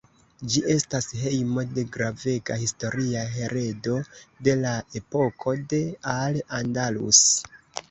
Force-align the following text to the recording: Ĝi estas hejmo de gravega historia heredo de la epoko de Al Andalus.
Ĝi 0.51 0.61
estas 0.75 1.07
hejmo 1.25 1.65
de 1.75 1.83
gravega 1.97 2.57
historia 2.63 3.23
heredo 3.35 3.99
de 4.49 4.57
la 4.65 4.73
epoko 5.03 5.57
de 5.77 5.85
Al 6.17 6.43
Andalus. 6.63 7.25